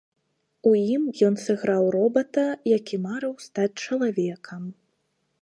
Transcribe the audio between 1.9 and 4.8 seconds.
робата, які марыў стаць чалавекам.